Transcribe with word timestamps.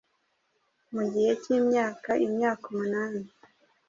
Mu 0.93 1.03
gihe 1.11 1.31
cy'imyaka 1.41 2.11
imyaka 2.25 2.63
umunani 2.71 3.21